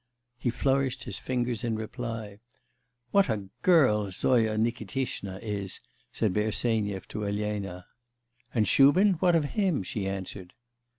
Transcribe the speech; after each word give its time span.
He 0.39 0.49
flourished 0.49 1.03
his 1.03 1.19
fingers 1.19 1.63
in 1.63 1.75
reply. 1.75 2.39
'What 3.11 3.29
a 3.29 3.49
girl 3.61 4.09
Zoya 4.09 4.57
Nikitishna 4.57 5.37
is!' 5.43 5.79
said 6.11 6.33
Bersenyev 6.33 7.07
to 7.09 7.27
Elena. 7.27 7.85
'And 8.51 8.67
Shubin? 8.67 9.13
What 9.19 9.35
of 9.35 9.45
him?' 9.53 9.83
she 9.83 10.07
answered. 10.07 10.55